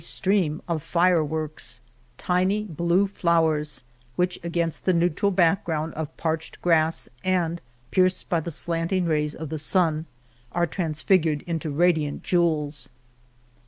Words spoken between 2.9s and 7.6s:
flowers, which against the neutral background of parched 137 El Toboso grass